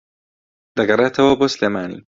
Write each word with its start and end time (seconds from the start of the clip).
دەگەڕێتەوە 0.77 1.33
بۆ 1.39 1.45
سلێمانی 1.55 1.99